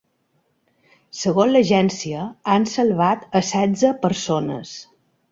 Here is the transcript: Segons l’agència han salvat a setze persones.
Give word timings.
Segons 1.17 1.51
l’agència 1.55 2.23
han 2.53 2.65
salvat 2.71 3.27
a 3.41 3.43
setze 3.51 3.91
persones. 4.07 4.73